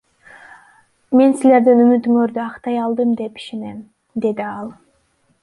[1.19, 3.79] Мен силердин үмүтүңөрдү актай алдым деп ишенем,—
[4.27, 4.75] деди ал.